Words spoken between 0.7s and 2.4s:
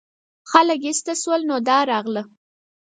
ایسته شول نو دا راغله.